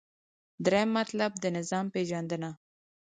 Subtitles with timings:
[0.65, 2.51] دریم مطلب: د نظام پیژندنه